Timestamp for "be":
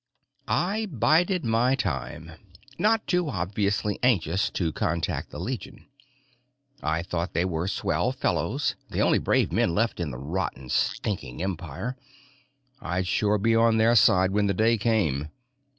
13.37-13.55